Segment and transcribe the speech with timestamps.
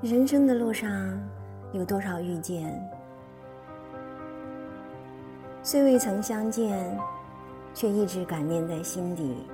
[0.00, 0.88] 人生的路上
[1.72, 2.72] 有多少遇见？
[5.60, 6.96] 虽未曾相见，
[7.74, 9.44] 却一直感念在心底，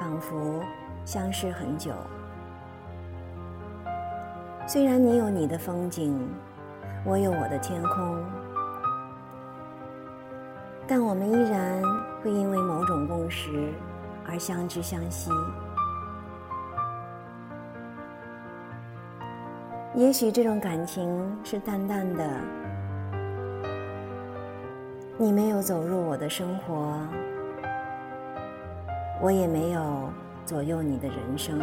[0.00, 0.60] 仿佛
[1.04, 1.92] 相识很久。
[4.66, 6.18] 虽然你有你的风景，
[7.04, 8.24] 我有我的天空，
[10.84, 11.80] 但我们依然
[12.24, 13.72] 会因为某种共识
[14.26, 15.30] 而相知相惜。
[19.96, 22.22] 也许这种感情是淡淡的，
[25.16, 27.00] 你没有走入我的生活，
[29.22, 30.10] 我也没有
[30.44, 31.58] 左右你的人生，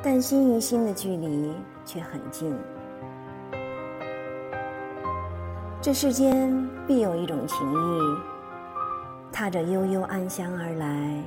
[0.00, 1.52] 但心与心的距离
[1.84, 2.56] 却很近。
[5.82, 8.00] 这世间必有一种情谊，
[9.32, 11.24] 踏着悠悠暗香而来。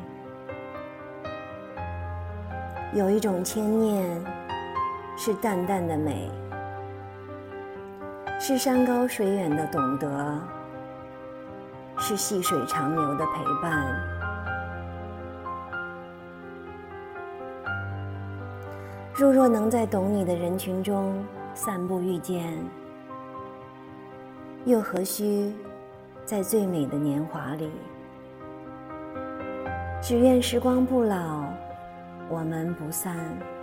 [2.94, 4.06] 有一种牵念，
[5.16, 6.30] 是淡淡的美，
[8.38, 10.38] 是山高水远的懂得，
[11.98, 13.86] 是细水长流的陪伴。
[19.14, 22.54] 若若能在懂你的人群中散步遇见，
[24.66, 25.54] 又何须
[26.26, 27.72] 在最美的年华里？
[30.02, 31.46] 只愿时光不老。
[32.32, 33.61] 我们不散。